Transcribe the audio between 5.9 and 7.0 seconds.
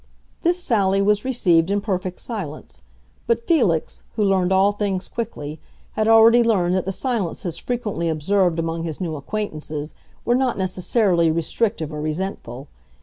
had already learned that the